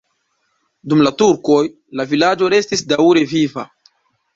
Dum 0.93 1.03
la 1.09 1.11
turkoj 1.21 1.59
la 2.01 2.09
vilaĝo 2.17 2.53
restis 2.59 2.87
daŭre 2.97 3.29
viva. 3.39 3.73